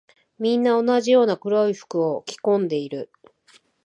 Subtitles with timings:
[0.39, 3.11] みんな同じような黒い服を着込んでいる。